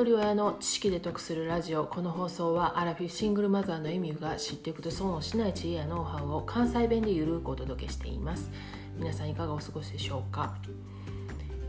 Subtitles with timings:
[0.00, 8.50] 一人親の知識で得するラジオこの放送はアラフィフシングルマザーのエミューが知っていくと損をしない知恵やノウハウを関西弁でゆるくお届けしています。
[8.96, 10.56] 皆さんいかがお過ごしでしょうか、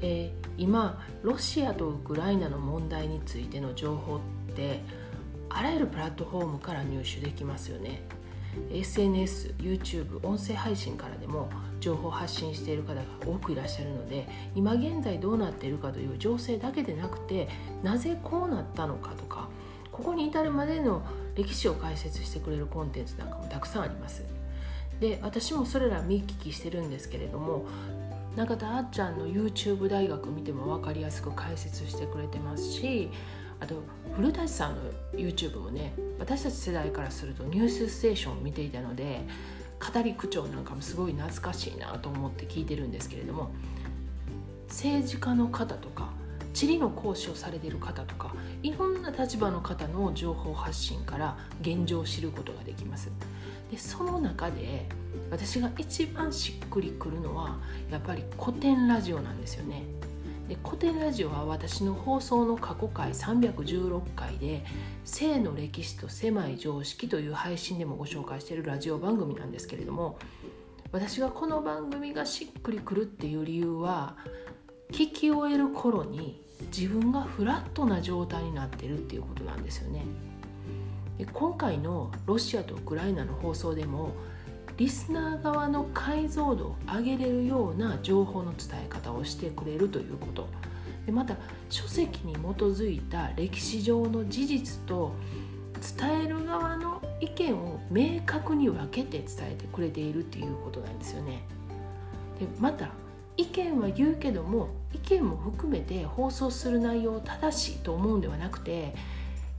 [0.02, 4.20] えー、今ロシアとウクライナの問題についての情報っ
[4.56, 4.80] て
[5.50, 8.02] あらゆるプラットフォームから入手できますよね。
[8.72, 17.50] SNS、YouTube、音声配信からでも情報発信している方が多くいらっしゃるので今現在どうなっているかという情勢だけでなくて
[17.84, 19.50] なぜこうなったのかとか
[19.92, 21.02] ここに至るまでの
[21.36, 24.24] 歴史を解説してくれるコンテンツなんかもたくさんあります。
[25.00, 27.66] で私もそれら見聞きしてるんですけれども
[28.36, 33.10] 中田あっちゃんの YouTube 大学見ても分かりやすく解説してくれてますし
[33.62, 33.84] あと
[34.16, 34.82] 古舘さんの
[35.14, 39.22] YouTube もね私たち世代からすると「ニュースステーション」を見ていたので
[39.94, 43.52] 語り口調なんかもすごい懐かしいなと思って聞いてるんですけれども
[44.68, 46.10] 政治家の方とか
[46.54, 53.10] 地理の講師をされてる方とかいろんな立場の方の情報発信から現状を知ることができます。
[53.72, 54.90] でその中で
[55.30, 57.58] 私が一番しっくりくるのは
[57.90, 59.84] やっぱり古典ラジオなんですよね。
[60.52, 64.66] で古典ラジオは私の放送の過去回316回で
[65.06, 70.20] 「性の歴史と狭い常識」という配信でもご紹介しているラジオ番組なんですけれども
[70.92, 74.18] 私がこの番組がしっくりくるっていう理由は
[74.92, 76.44] 聞き終える頃に
[76.76, 80.04] 自分がフラットな状態になってるっていうことなんですよね。
[81.18, 84.10] で今回のロシアとウクライナの放送でも
[84.82, 90.48] リスナー側の解像度を上げれるような情報の伝え方をしてくれるということ
[91.06, 91.36] でまた
[91.70, 95.14] 書籍に基づいた歴史上の事実と
[96.00, 101.44] 伝える側の意見を明確に分けて伝えてくれているっていうことなんですよね。
[102.40, 102.90] でまた
[103.38, 108.96] 意見は言うけども意見も含めて放送する内容を正しいと思うんではなくて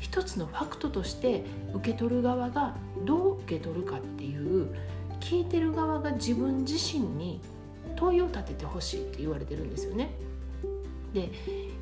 [0.00, 2.74] 一つのファクトとして受け取る側が
[3.04, 4.74] どう受け取るかっていう
[5.22, 7.40] 聞いてる側が自分自身に
[7.96, 10.10] 問いを立ててほしいって言われてるんですよね。
[11.14, 11.30] で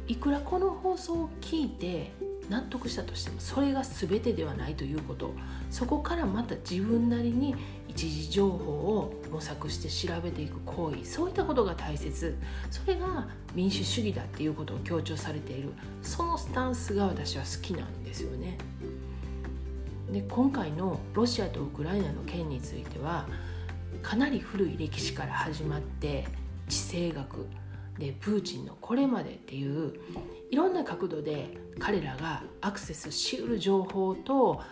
[0.06, 2.12] いくらこの放送を聞いて
[2.50, 5.32] 納得したとしてもそれが全てではないということ
[5.70, 7.54] そこからまた自分なりに
[7.86, 12.36] 一時情報を模索して調べていく行為そういったことが大切
[12.70, 15.72] それが民主主義だっていうことを強調されている
[16.02, 18.58] そのスタンスが私は好きなんですよね。
[20.12, 23.28] で今回のロシアとウクライナの件については
[24.02, 26.26] かなり古い歴史から始まって
[26.68, 27.46] 地政学
[27.98, 29.94] でプーチンのこれまでっていう
[30.50, 34.62] いろんな角度で彼らがアクセスしうる情報と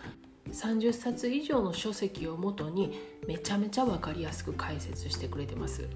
[0.51, 5.87] 30冊以上の書籍をもとにめちゃめちゃ分かりやすく解説してくれてます。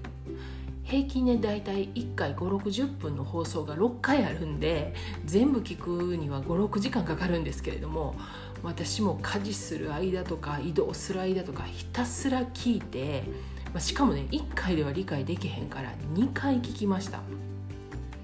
[0.84, 8.14] 平均でだいたい1回560分の放送が6回あるんで全部聞くには56時間かかるんですけれども
[8.62, 13.24] 私も家事する間とか移動する間とかひたすら聞いて、
[13.66, 17.20] まあ、しかもね1回では理解できへんから2回聞きました。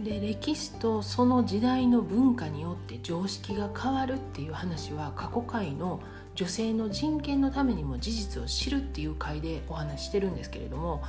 [0.02, 6.00] で歴史とその時代の文化によって常識が変わるっていう話は過去回の
[6.34, 11.02] 女性の人権のためにも事実を知るっていう回でお話してるんですけれども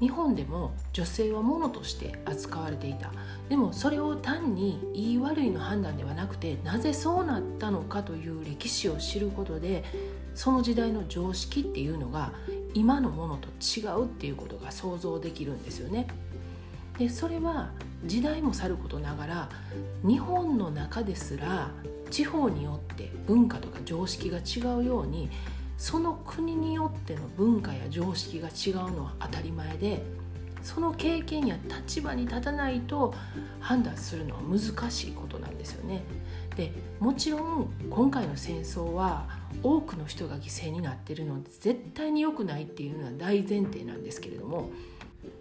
[0.00, 3.12] 日本でも女性は物として扱われていた
[3.48, 9.84] でもそれを単に言い悪いの判断ではなくてなぜそうなったのかという歴史を知ることで
[10.34, 12.32] その時代の常識っていうのが
[12.74, 16.08] 今のものと違うっていうことが想像できるんですよね。
[16.98, 17.70] でそれは
[18.04, 19.48] 時代もさることながら
[20.06, 21.70] 日本の中ですら
[22.10, 25.28] 地方によって文化とか常識が違うように
[25.84, 30.02] その国によっての文化や常識が違うのは当たり前で
[30.62, 33.12] その経験や立場に立たないと
[33.60, 36.02] 判断するのは難しいことなんですよね。
[36.56, 39.28] でもちろん今回の戦争は
[39.62, 44.70] 多くの人が犠牲になってるので絶対に良くないっていうのは大前提なんですけれども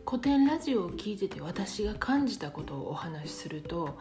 [0.05, 3.97] 古典ラジオを聞いてて私が感じたことをお話しすると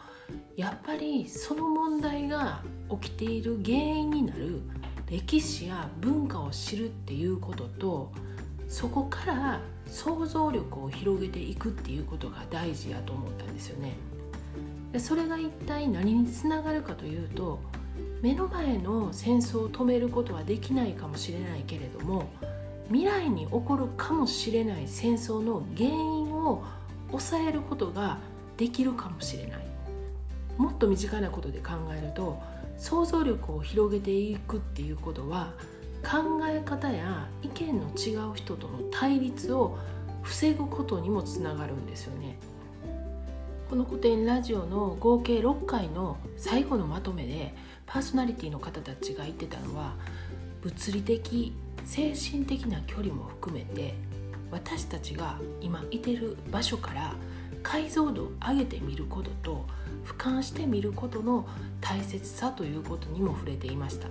[0.57, 2.61] やっぱりその問題が
[3.01, 4.59] 起きている原因になる
[5.13, 8.11] 歴史や文化を知るっていうことと
[8.67, 13.93] そこから想像力を広げていくっていうことが大事やと思ったんですよね。
[14.91, 17.59] でそれが一体何につながるかというと
[18.23, 22.27] 目の前の戦争を止めることはできないかもしれないけれども
[22.87, 26.63] 未来に起こるかもしれない戦争の原因を
[27.09, 28.17] 抑えることが
[28.57, 29.65] できるかもしれない
[30.57, 32.41] もっと身近なことで考えると
[32.77, 35.53] 想像力を広げていくっていうことは
[36.03, 39.77] 考え方や意見の違う人との対立を
[40.21, 42.37] 防ぐことにもつながるんですよね。
[43.69, 47.55] この古典ラジオの合計6回の最後のまとめで
[47.87, 49.95] パーソナリティの方たちが言ってたのは
[50.61, 51.53] 物理的
[51.85, 53.95] 精神的な距離も含めて
[54.51, 57.15] 私たちが今いてる場所から
[57.63, 59.65] 解像度を上げてみることと
[60.05, 61.47] 俯瞰してみることの
[61.81, 64.07] 大切さということにも触れていました。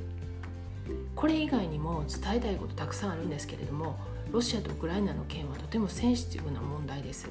[1.15, 3.97] これ以外にも伝えたいことたくさんあるんですけれども
[4.33, 7.29] ロシアとウクライナの件はとてもセンシティブな問題です。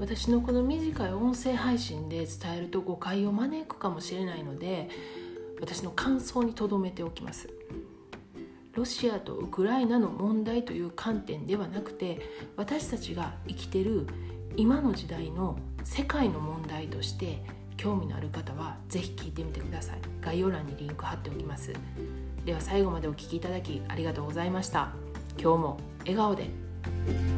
[0.00, 4.88] 私のこの短い音声配信で伝えると誤解を招くかもしれないので
[5.60, 7.48] 私の感想にとどめておきます。
[8.74, 12.20] ロシアとウクライナの問題という観点ではなくて
[12.56, 14.06] 私たちが生きてる
[14.56, 17.42] 今の時代の世界の問題として
[17.76, 20.00] 興味のある方は是非聞いてみてください。
[20.20, 21.72] 概要欄にリンク貼っておきます。
[22.44, 24.90] では最後までお聴きいただきありがとうございました。
[25.38, 27.35] 今日も笑顔で。